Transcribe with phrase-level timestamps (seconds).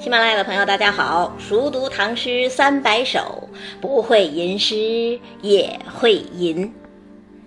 [0.00, 1.36] 喜马拉雅的朋友，大家好！
[1.38, 3.50] 熟读唐诗三百首，
[3.82, 6.72] 不会吟诗也会吟。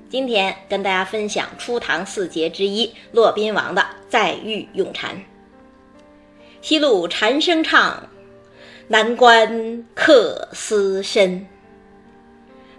[0.07, 5.15] 今天跟大家分享初唐四杰之一骆宾王的《再遇咏蝉》：
[6.61, 8.07] 西路蝉声唱，
[8.87, 11.47] 南关客思深。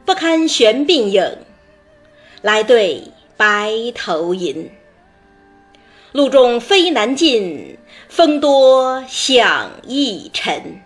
[0.04, 1.38] 不堪玄鬓影，
[2.42, 3.02] 来对
[3.36, 4.70] 白头吟。
[6.14, 7.76] 路中飞难进，
[8.08, 10.80] 风多响易沉。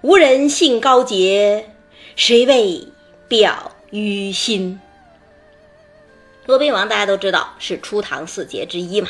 [0.00, 1.70] 无人信高洁，
[2.16, 2.88] 谁为
[3.28, 4.80] 表于心？
[6.46, 9.08] 骆宾王大家都知道是初唐四杰之一嘛，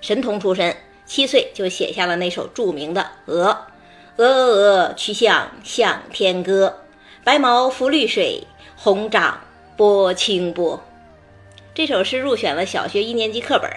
[0.00, 3.48] 神童出身，七岁就写下了那首著名的《鹅》：
[4.22, 6.84] 鹅鹅鹅，曲项向天歌。
[7.24, 8.44] 白毛浮绿水，
[8.76, 9.40] 红掌
[9.76, 10.80] 拨清波。
[11.74, 13.68] 这首诗入选了小学一年级课本。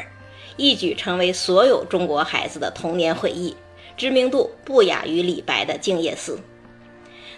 [0.60, 3.56] 一举成为所有中国孩子的童年回忆，
[3.96, 6.36] 知名度不亚于李白的《静夜思》。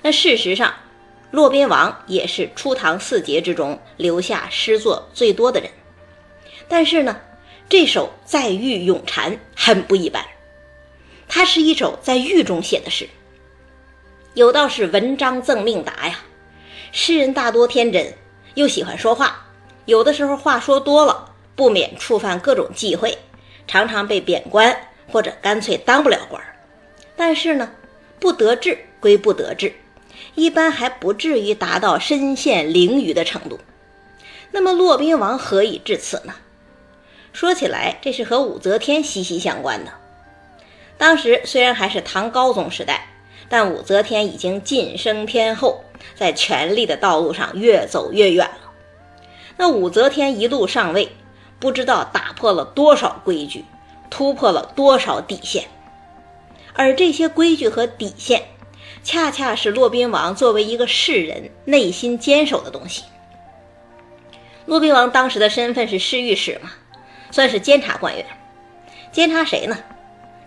[0.01, 0.73] 那事实上，
[1.29, 5.69] 骆宾王也是初唐四杰之中留下诗作最多的人。
[6.67, 7.21] 但是呢，
[7.69, 10.25] 这首《在狱咏蝉》很不一般，
[11.27, 13.07] 它是一首在狱中写的诗。
[14.33, 16.17] 有道是文章赠命达呀，
[16.91, 18.11] 诗人大多天真，
[18.55, 19.45] 又喜欢说话，
[19.85, 21.27] 有的时候话说多了。
[21.55, 23.17] 不免触犯各种忌讳，
[23.67, 24.75] 常常被贬官，
[25.11, 26.41] 或者干脆当不了官。
[27.15, 27.71] 但是呢，
[28.19, 29.73] 不得志归不得志，
[30.35, 33.59] 一般还不至于达到身陷囹圄的程度。
[34.51, 36.33] 那么骆宾王何以至此呢？
[37.31, 39.91] 说起来，这是和武则天息息相关的。
[40.97, 43.07] 当时虽然还是唐高宗时代，
[43.47, 45.83] 但武则天已经晋升天后，
[46.15, 48.71] 在权力的道路上越走越远了。
[49.57, 51.09] 那武则天一路上位。
[51.61, 53.63] 不知道打破了多少规矩，
[54.09, 55.67] 突破了多少底线，
[56.73, 58.41] 而这些规矩和底线，
[59.03, 63.03] 恰恰是骆宾王作为一个士人内心坚守的东西。
[64.65, 66.71] 骆宾王当时的身份是侍御史嘛，
[67.29, 68.25] 算是监察官员，
[69.11, 69.77] 监察谁呢？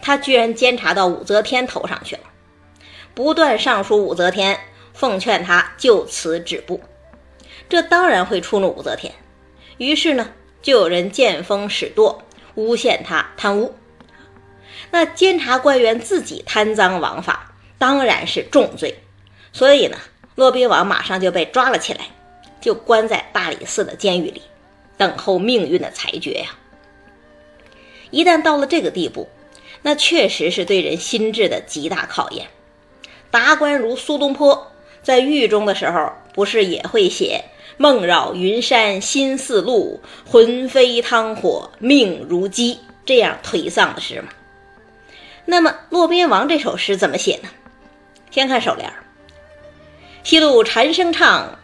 [0.02, 2.22] 他居然监察到武则天头上去了，
[3.14, 4.58] 不断上书武则天，
[4.92, 6.80] 奉劝他就此止步，
[7.68, 9.14] 这当然会触怒武则天。
[9.78, 10.28] 于是呢。
[10.64, 12.22] 就有人见风使舵，
[12.54, 13.74] 诬陷他贪污。
[14.90, 18.98] 那监察官员自己贪赃枉法，当然是重罪。
[19.52, 19.98] 所以呢，
[20.34, 22.06] 骆宾王马上就被抓了起来，
[22.62, 24.40] 就关在大理寺的监狱里，
[24.96, 26.46] 等候命运的裁决呀。
[28.10, 29.28] 一旦到了这个地步，
[29.82, 32.46] 那确实是对人心智的极大考验。
[33.30, 34.72] 达官如苏东坡
[35.02, 37.44] 在狱中的时候，不是也会写？
[37.76, 44.28] 梦绕云山心似鹿，魂飞汤火命如鸡，这样颓丧的诗吗？
[45.44, 47.48] 那么骆宾王这首诗怎么写呢？
[48.30, 48.92] 先看首联：
[50.22, 51.58] 西路蝉声唱，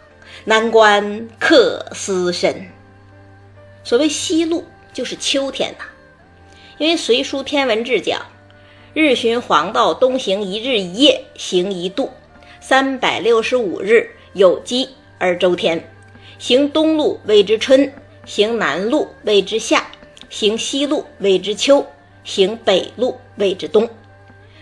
[0.44, 2.68] 南关客思深。
[3.84, 5.84] 所谓西路，就是秋天呐。
[6.78, 8.20] 因为《隋书天文志》讲，
[8.94, 12.10] 日循黄道东行一日一夜，行一度，
[12.60, 15.82] 三百六十五日有基而周天。
[16.38, 17.92] 行东路谓之春，
[18.24, 19.86] 行南路谓之夏，
[20.30, 21.86] 行西路谓之秋，
[22.24, 23.88] 行北路谓之冬。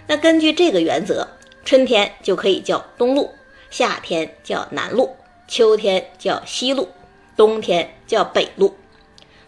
[0.07, 1.29] 那根据这个原则，
[1.65, 3.33] 春天就可以叫东路，
[3.71, 5.15] 夏天叫南路，
[5.47, 6.89] 秋天叫西路，
[7.37, 8.77] 冬天叫北路。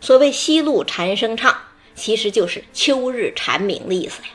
[0.01, 1.57] 所谓西路蝉声唱，
[1.97, 4.29] 其实就是秋日蝉鸣的意思呀。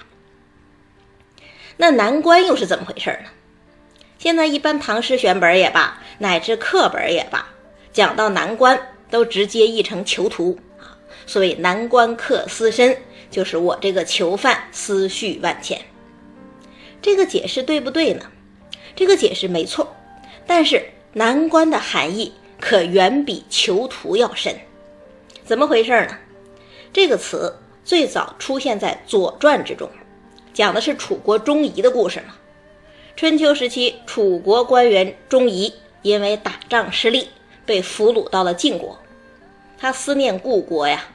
[1.78, 3.30] 那南关又是怎么回事呢？
[4.26, 7.48] 现在一般唐诗选本也罢，乃至课本也罢。
[7.94, 8.76] 讲到难关，
[9.12, 10.98] 都直接译成囚徒啊。
[11.28, 12.98] 所谓难关客思深，
[13.30, 15.80] 就是我这个囚犯思绪万千。
[17.04, 18.26] 这个解释对不对呢？
[18.96, 19.96] 这个解释没错，
[20.48, 20.84] 但是
[21.14, 24.56] 难关的含义可远比囚徒要深。
[25.46, 26.18] 怎么回事呢？
[26.92, 29.88] 这个词最早出现在《左传》之中，
[30.52, 32.34] 讲的是楚国钟仪的故事嘛。
[33.16, 37.30] 春秋时期，楚国官员钟仪因为打仗失利。
[37.66, 39.00] 被俘虏到了晋国，
[39.80, 41.06] 他思念故国呀，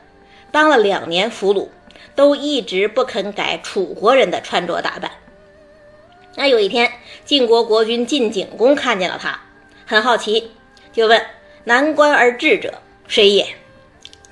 [0.50, 1.69] 当了两年俘虏，
[2.17, 5.12] 都一直不肯改楚国人的穿着打扮。
[6.35, 6.91] 那有一天，
[7.25, 9.41] 晋国国君晋景公看见了他，
[9.87, 10.50] 很好奇，
[10.93, 11.25] 就问
[11.62, 12.75] ：“南关而至者
[13.06, 13.47] 谁也？”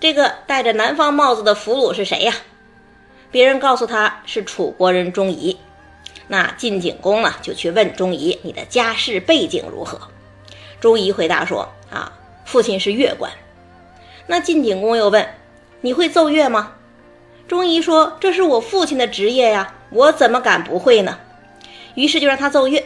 [0.01, 2.35] 这个戴着南方帽子的俘虏是谁呀？
[3.31, 5.57] 别人告诉他是楚国人钟仪。
[6.29, 9.99] 那晋景公呢，就去问钟仪：“你的家世背景如何？”
[10.79, 12.13] 钟仪回答说：“啊，
[12.45, 13.33] 父亲是乐官。”
[14.29, 15.27] 那晋景公又问
[15.81, 16.75] ：“你会奏乐吗？”
[17.49, 21.19] 钟仪说：“这是我父亲的职业呀，我怎么敢不会呢？
[21.95, 22.85] 于是就让他奏乐，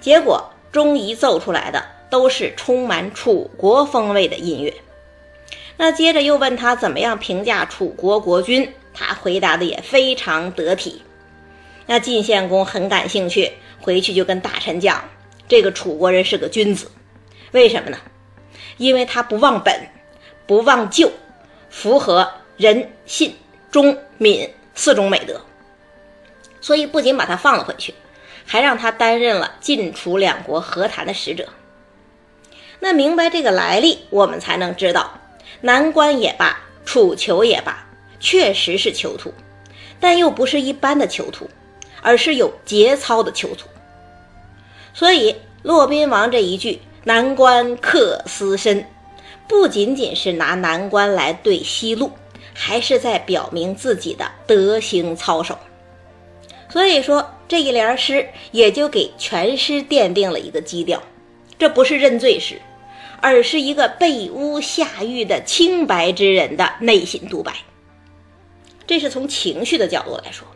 [0.00, 4.74] 结果钟仪奏出来的都是充满楚国风味的音乐。
[5.76, 11.02] 那接着又问他怎么样评价楚国国君，他回答的也非常得体。
[11.86, 15.04] 那晋献公很感兴趣，回去就跟大臣讲，
[15.46, 16.90] 这个楚国人是个君子，
[17.52, 17.98] 为什么呢？
[18.78, 19.88] 因为他不忘本，
[20.46, 21.10] 不忘旧，
[21.70, 23.34] 符合仁、信、
[23.70, 25.40] 忠、敏四种美德，
[26.60, 27.94] 所以不仅把他放了回去，
[28.46, 31.48] 还让他担任了晋楚两国和谈的使者。
[32.80, 35.18] 那明白这个来历，我们才能知道。
[35.60, 37.86] 南关也罢，楚囚也罢，
[38.20, 39.32] 确实是囚徒，
[40.00, 41.48] 但又不是一般的囚徒，
[42.04, 43.66] 而是有节操的囚徒。
[44.92, 45.34] 所以
[45.64, 48.86] 骆宾王这一句“南关客思深”，
[49.48, 52.12] 不仅仅是拿南关来对西路，
[52.54, 55.58] 还是在表明自己的德行操守。
[56.68, 61.02] 所以说这一联诗也就给全诗奠定了一个基调，
[61.58, 62.60] 这不是认罪诗。
[63.20, 67.54] 而是一个被诬下狱的清白之人的内心独白。
[68.86, 70.46] 这是从情绪的角度来说。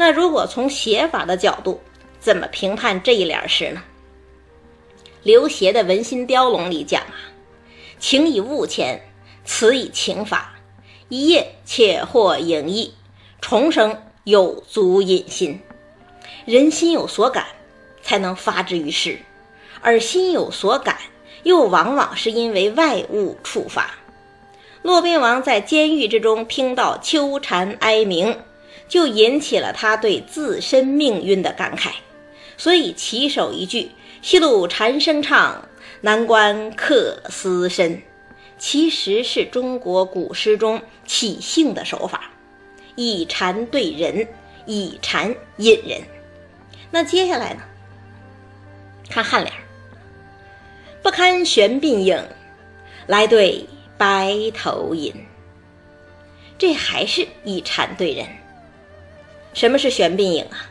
[0.00, 1.80] 那如果从写法的角度，
[2.20, 3.82] 怎么评判这一联诗呢？
[5.24, 7.18] 刘勰的《文心雕龙》里讲啊
[7.98, 9.02] ：“情以物迁，
[9.44, 10.54] 词以情发，
[11.08, 12.94] 一夜且获影意，
[13.40, 15.60] 重生有足引心。
[16.44, 17.44] 人心有所感，
[18.00, 19.18] 才能发之于诗，
[19.80, 20.96] 而心有所感。”
[21.44, 23.94] 又往往是因为外物触发。
[24.82, 28.36] 骆宾王在监狱之中听到秋蝉哀鸣，
[28.88, 31.90] 就引起了他对自身命运的感慨，
[32.56, 33.90] 所以起手一句
[34.22, 35.68] “西路蝉声唱，
[36.00, 38.02] 南关客思深”，
[38.58, 42.30] 其实是中国古诗中起兴的手法，
[42.96, 44.26] 以蝉对人，
[44.66, 46.00] 以蝉引人。
[46.90, 47.60] 那接下来呢？
[49.10, 49.52] 看颔联。
[51.02, 52.20] 不堪玄鬓影，
[53.06, 55.14] 来对白头吟。
[56.58, 58.26] 这还是以蝉对人。
[59.54, 60.68] 什么是悬鬓影啊？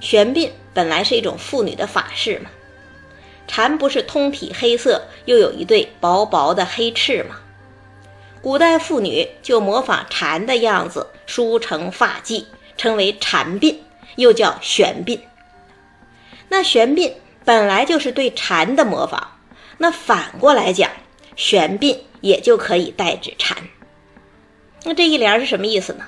[0.00, 2.50] 悬鬓本来是一种妇女的发饰嘛。
[3.46, 7.36] 蝉不是通体黑色，又有一对薄薄的黑翅吗？
[8.40, 12.44] 古代妇女就模仿蝉的样子梳成发髻，
[12.76, 13.76] 称为蝉鬓，
[14.16, 15.18] 又叫悬鬓。
[16.48, 17.12] 那悬鬓
[17.44, 19.36] 本来就是对蝉的模仿。
[19.78, 20.90] 那反过来讲，
[21.36, 23.56] 悬鬓也就可以代指蝉。
[24.84, 26.06] 那这一联是什么意思呢？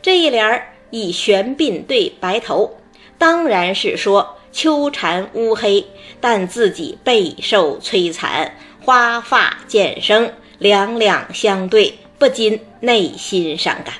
[0.00, 2.76] 这一联以玄鬓对白头，
[3.16, 5.84] 当然是说秋蝉乌黑，
[6.20, 8.54] 但自己备受摧残，
[8.84, 13.94] 花发渐生，两两相对，不禁内心伤感。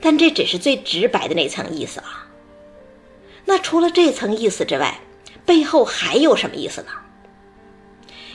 [0.00, 2.26] 但这只是最直白的那层意思啊。
[3.44, 4.98] 那除了这层意思之外，
[5.44, 6.88] 背后还有什么意思呢？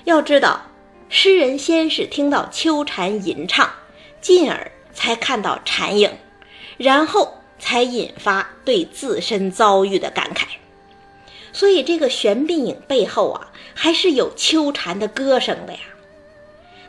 [0.04, 0.62] 要知道，
[1.10, 3.68] 诗人先是听到秋蝉吟唱，
[4.22, 6.12] 进而才看到蝉影，
[6.80, 10.46] 然后才引发对自身遭遇的感慨。
[11.54, 15.80] 所以，这个悬鬓影背后啊，还是有秋蝉的歌声的呀。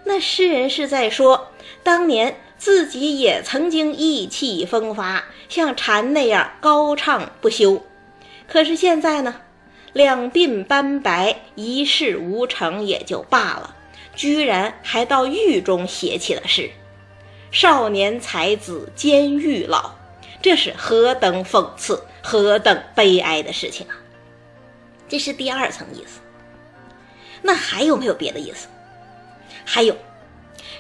[0.05, 1.49] 那诗人是在说，
[1.83, 7.83] 当年自己也曾经意气风发，像蝉那样高唱不休，
[8.47, 9.43] 可是现在呢？
[9.93, 13.75] 两鬓斑白，一事无成也就罢了，
[14.15, 16.71] 居然还到狱中写起了诗。
[17.51, 19.93] 少年才子监狱老，
[20.41, 23.97] 这是何等讽刺，何等悲哀的事情啊！
[25.09, 26.21] 这是第二层意思。
[27.43, 28.69] 那还有没有别的意思？
[29.65, 29.97] 还有，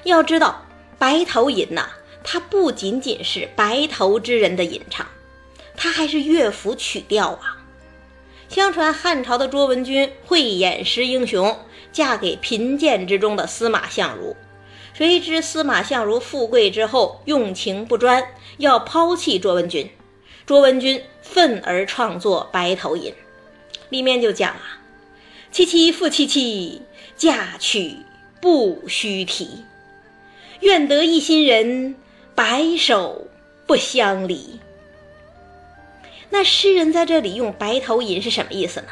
[0.04, 0.62] 要知道
[0.98, 1.90] 白头吟呐，
[2.22, 5.06] 它不仅仅是白头之人的吟唱，
[5.76, 7.56] 它还是乐府曲调啊。
[8.48, 11.58] 相传汉朝的卓文君慧眼识英雄，
[11.92, 14.36] 嫁给贫贱之中的司马相如。
[14.92, 18.22] 谁知司马相如富贵之后用情不专，
[18.58, 19.88] 要抛弃卓文君。
[20.46, 23.12] 卓文君愤而创作《白头吟》，
[23.88, 24.80] 里面就讲啊
[25.52, 26.80] ：“凄凄复凄凄，
[27.16, 27.96] 嫁娶
[28.40, 29.64] 不须啼。
[30.60, 31.94] 愿得一心人，
[32.34, 33.28] 白首
[33.66, 34.58] 不相离。”
[36.30, 38.88] 那诗人在这里用“白头吟”是什么意思呢？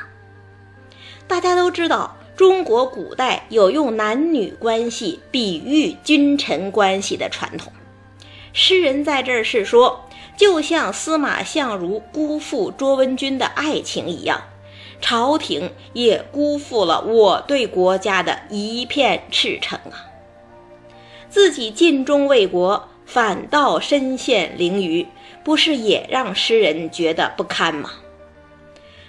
[1.27, 7.73] 大家都知道，中国古代有用男女关系比喻君臣关系的传统。
[8.53, 14.41] 诗人在这儿是说，就像司马相如辜负卓文君的爱情一样，
[15.01, 20.07] 朝廷也辜负了我对国家的一片赤诚啊！
[21.29, 25.09] 自己尽忠为国，反倒身陷囹圄。
[25.43, 27.91] 不是也让诗人觉得不堪吗？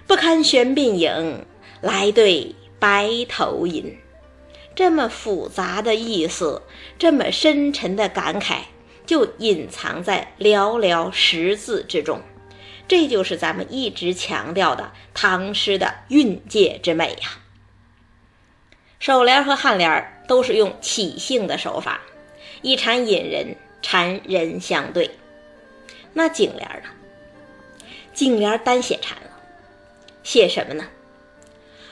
[0.07, 1.45] 不堪玄鬓影，
[1.81, 3.97] 来对白头吟。
[4.75, 6.61] 这么复杂的意思，
[6.97, 8.59] 这么深沉的感慨，
[9.05, 12.21] 就隐藏在寥寥十字之中。
[12.87, 17.39] 这就是咱们一直强调的唐诗的韵界之美呀。
[18.99, 22.01] 首联和颔联都是用起兴的手法，
[22.61, 25.11] 以禅引人，禅人相对。
[26.13, 26.89] 那颈联呢？
[28.13, 29.29] 颈联单写禅了，
[30.23, 30.85] 写什么呢？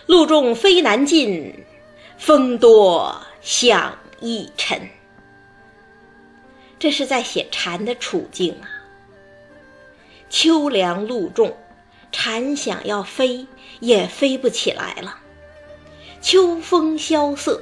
[0.08, 1.66] 路重飞难进，
[2.18, 4.90] 风多响易沉。
[6.80, 8.72] 这是在写蝉的处境啊。
[10.30, 11.54] 秋凉露重，
[12.10, 13.46] 蝉想要飞
[13.82, 15.20] 也飞不起来了。
[16.22, 17.62] 秋风萧瑟，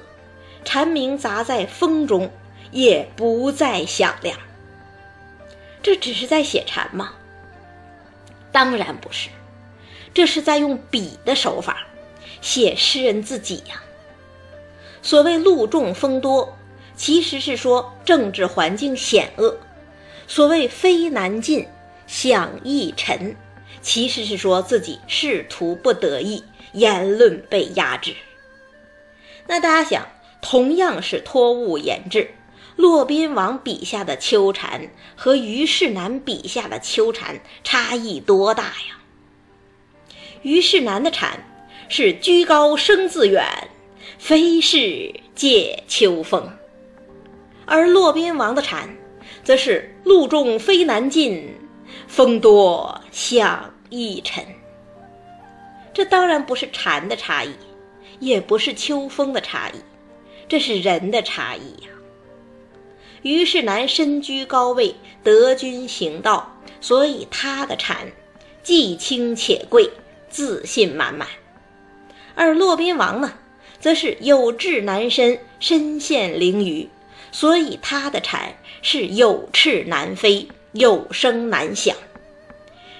[0.64, 2.32] 蝉鸣杂在风中，
[2.70, 4.38] 也不再响亮。
[5.82, 7.14] 这只是在写蝉吗？
[8.52, 9.30] 当然不是，
[10.14, 11.88] 这是在用笔的手法
[12.42, 13.84] 写诗人自己呀。
[15.02, 16.58] 所谓路重风多，
[16.96, 19.56] 其实是说政治环境险恶；
[20.28, 21.68] 所谓非难进。
[22.08, 23.36] 想易沉，
[23.82, 28.14] 其实是说自己仕途不得意，言论被压制。
[29.48, 30.08] 那大家想，
[30.40, 32.30] 同样是托物言志，
[32.76, 39.00] 骆宾王笔下的秋蝉和虞世南笔下的秋蝉差异多大呀？
[40.44, 41.44] 虞世南的蝉
[41.90, 43.46] 是居高声自远，
[44.18, 46.50] 飞是借秋风，
[47.66, 48.90] 而骆宾王的蝉
[49.44, 51.54] 则是路重飞难进。
[52.08, 54.44] 风多响易沉，
[55.94, 57.52] 这当然不是蝉的差异，
[58.20, 59.80] 也不是秋风的差异，
[60.48, 61.90] 这是人的差异呀。
[63.22, 68.08] 虞世南身居高位，得君行道，所以他的蝉
[68.62, 69.90] 既清且贵，
[70.30, 71.28] 自信满满；
[72.36, 73.34] 而骆宾王呢，
[73.80, 76.88] 则是有志难伸，身陷囹圄，
[77.32, 80.48] 所以他的蝉是有翅难飞。
[80.78, 81.96] 有声难响，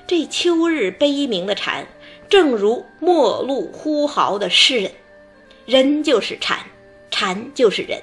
[0.08, 1.86] 这秋日悲鸣的蝉，
[2.30, 4.90] 正如末路呼号的诗人。
[5.66, 6.58] 人就是蝉，
[7.12, 8.02] 蝉就是人，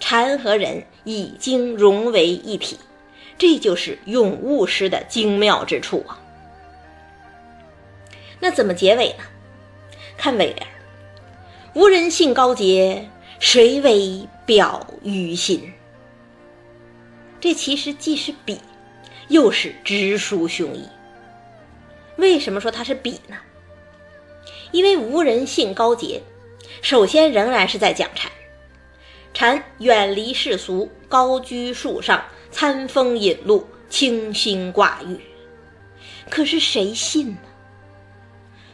[0.00, 2.78] 蝉和人已经融为一体，
[3.36, 6.18] 这就是咏物诗的精妙之处啊。
[8.40, 9.24] 那怎么结尾呢？
[10.22, 10.64] 看尾联
[11.74, 13.10] ：“无人信高洁，
[13.40, 15.72] 谁为表于心？”
[17.42, 18.60] 这其实既是比。
[19.28, 20.82] 又是直抒胸臆。
[22.16, 23.36] 为什么说它是比呢？
[24.70, 26.22] 因为无人信高洁，
[26.82, 28.30] 首先仍然是在讲蝉。
[29.34, 35.18] 蝉远离世俗，高居树上，餐风饮露，清心寡欲。
[36.28, 37.38] 可是谁信呢？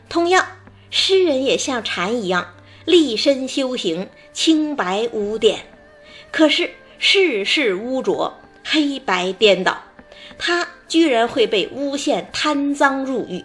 [0.09, 0.45] 同样，
[0.91, 2.55] 诗人也像蝉一样，
[2.85, 5.67] 立身修行，清白无点。
[6.31, 9.83] 可是世事污浊，黑白颠倒。
[10.39, 13.45] 他居然会被诬陷贪赃入狱，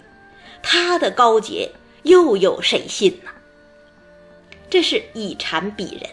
[0.62, 1.72] 他的高洁
[2.04, 3.32] 又有谁信呢？
[4.70, 6.10] 这是以禅比人，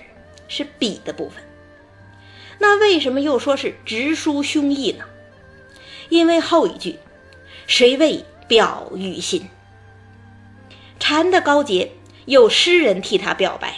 [0.49, 1.43] 是比的部分。
[2.59, 5.05] 那为什么又说是直抒胸臆呢？
[6.09, 6.99] 因为后一句
[7.67, 9.49] “谁为表于心”，
[11.11, 11.91] 禅的高洁
[12.27, 13.75] 有诗人替他表白，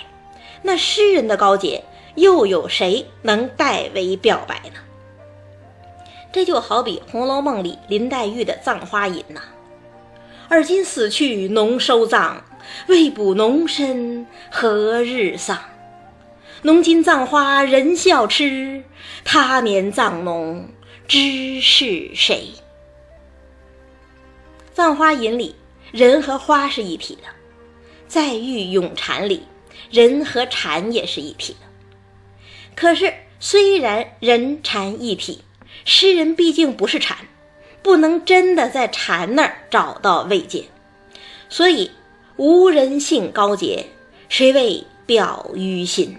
[0.60, 1.82] 那诗人的高洁
[2.14, 4.80] 又有谁能代为表白呢？
[6.30, 9.40] 这就好比《红楼梦》里林黛玉的《葬花吟》呐，
[10.50, 12.44] 而今死去侬收葬，
[12.88, 15.58] 未卜侬身何日丧？
[16.60, 18.84] 侬今葬花人笑痴，
[19.24, 20.68] 他年葬侬
[21.08, 22.50] 知是谁？
[24.74, 25.54] 《葬花吟》里
[25.92, 27.28] 人和花是一体的，
[28.08, 29.42] 在玉咏蝉里
[29.90, 31.66] 人和蝉也是一体的。
[32.74, 35.42] 可是虽然人蝉一体，
[35.84, 37.18] 诗人毕竟不是蝉，
[37.82, 40.64] 不能真的在蝉那儿找到慰藉，
[41.50, 41.90] 所以
[42.36, 43.84] 无人性高洁，
[44.30, 46.16] 谁为表于心？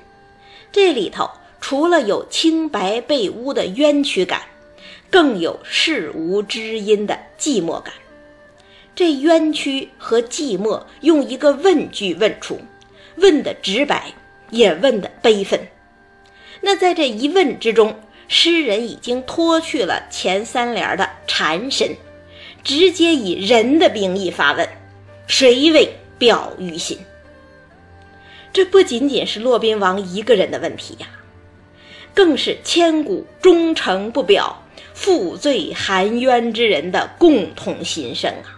[0.72, 1.28] 这里头
[1.60, 4.44] 除了有清白被污的冤屈感，
[5.10, 7.92] 更有世无知音的寂寞感。
[8.96, 12.60] 这冤屈和寂寞用一个问句问出，
[13.18, 14.14] 问的直白，
[14.50, 15.60] 也问的悲愤。
[16.62, 17.96] 那在这一问之中。
[18.30, 21.96] 诗人已经脱去了前三联的蝉身，
[22.64, 24.68] 直接以人的名义发问
[25.28, 26.98] ：“谁为表于心？”
[28.52, 31.08] 这不仅仅是骆宾王一个人的问题呀，
[32.16, 34.64] 更是千古忠诚不表、
[34.96, 38.58] 负罪含冤之人的共同心声啊！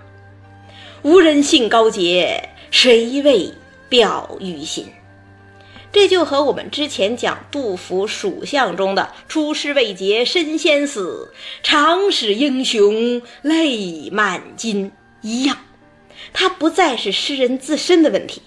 [1.06, 3.54] 无人信高洁，谁为
[3.88, 4.88] 表于心？
[5.92, 11.32] 这就和我们之前讲杜甫蜀相中的“出师未捷身先死，
[11.62, 15.60] 长使英雄泪满襟”一样，
[16.34, 18.42] 它不再是诗人自身的问题，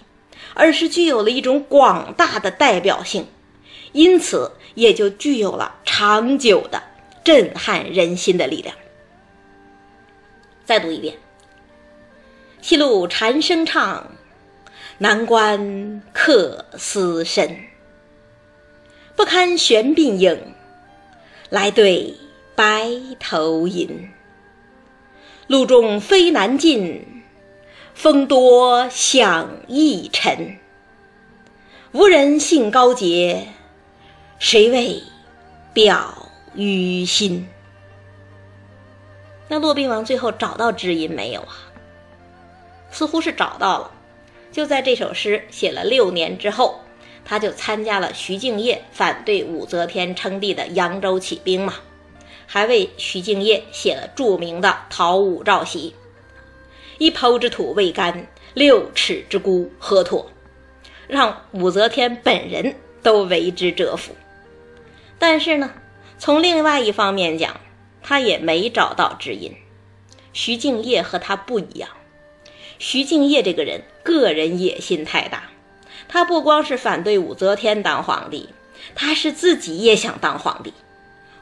[0.53, 3.25] 而是具有了一种广大的代表性，
[3.93, 6.83] 因此也就具有了长久的
[7.23, 8.75] 震撼人心的力量。
[10.65, 11.13] 再读一遍。
[12.61, 14.11] 西路蝉声唱，
[14.97, 17.57] 南关客思深。
[19.15, 20.53] 不堪玄鬓影，
[21.49, 22.15] 来对
[22.55, 24.09] 白头吟。
[25.47, 27.23] 路中飞难进，
[27.93, 30.57] 风多响易沉。
[31.93, 33.47] 无人信高洁，
[34.37, 35.01] 谁为
[35.73, 37.47] 表于心？
[39.47, 41.68] 那骆宾王最后找到知音没有啊？
[42.91, 43.91] 似乎是找到了，
[44.51, 46.79] 就在这首诗写了六年之后，
[47.23, 51.75] 他就参加了徐敬业反对武则天称帝的扬州起兵嘛，
[52.47, 55.91] 还为徐敬业写了著名的《讨武曌檄》
[56.97, 60.29] ：“一抔之土未干，六尺之孤何托？”
[61.07, 64.15] 让武则天本人都为之折服。
[65.17, 65.71] 但是呢，
[66.17, 67.59] 从另外一方面讲，
[68.01, 69.55] 他也没找到知音。
[70.33, 71.89] 徐敬业和他不一样。
[72.79, 75.43] 徐敬业这个人，个人野心太大。
[76.07, 78.49] 他不光是反对武则天当皇帝，
[78.95, 80.73] 他是自己也想当皇帝。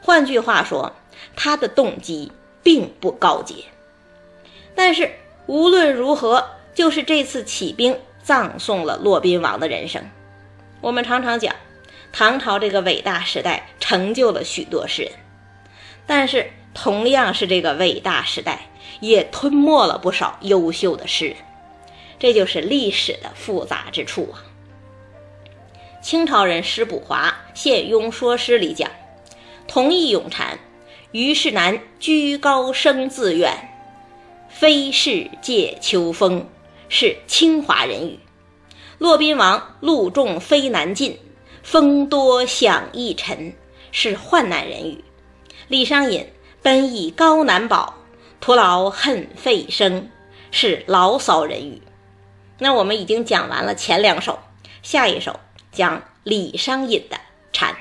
[0.01, 0.95] 换句话说，
[1.35, 2.31] 他的动机
[2.63, 3.55] 并不高洁。
[4.75, 5.11] 但是
[5.45, 10.03] 无论如何，就是这次起兵葬送了骆宾王的人生。
[10.81, 11.55] 我们常常讲，
[12.11, 15.11] 唐朝这个伟大时代成就了许多诗人，
[16.05, 18.67] 但是同样是这个伟大时代。
[18.99, 21.37] 也吞没了不少优秀的诗人，
[22.19, 24.43] 这就是历史的复杂之处啊。
[26.01, 27.29] 清朝人施补华
[27.59, 28.89] 《献庸说诗》里讲
[29.67, 30.57] ：“同意咏蝉，
[31.11, 33.69] 虞世南居高声自远，
[34.47, 36.47] 非是借秋风，
[36.87, 38.19] 是清华人语。”
[38.99, 41.19] 骆宾王路重飞难进，
[41.61, 43.53] 风多响易沉，
[43.91, 45.03] 是患难人语。
[45.67, 46.25] 李商隐
[46.61, 47.96] 奔以高难保。
[48.39, 50.09] 徒劳恨费声，
[50.51, 51.81] 是牢骚人语。
[52.59, 54.39] 那我们已经讲完了前两首，
[54.81, 55.39] 下一首
[55.71, 57.17] 讲李商隐的
[57.51, 57.75] 蝉。